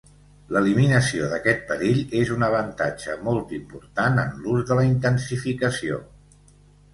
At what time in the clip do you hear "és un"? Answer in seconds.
2.21-2.45